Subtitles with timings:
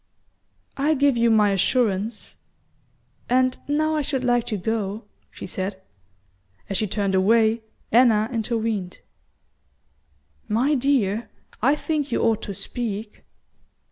[0.77, 2.35] "I give you my assurance;
[3.29, 5.79] and now I should like to go," she said.
[6.71, 9.01] As she turned away, Anna intervened.
[10.47, 11.29] "My dear,
[11.61, 13.25] I think you ought to speak."